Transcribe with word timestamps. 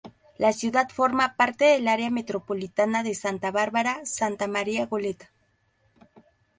La 0.39 0.51
ciudad 0.51 0.89
forma 0.89 1.35
parte 1.35 1.65
del 1.65 1.87
Área 1.87 2.09
metropolitana 2.09 3.03
de 3.03 3.13
Santa 3.13 3.51
Bárbara-Santa 3.51 4.47
María-Goleta. 4.47 5.29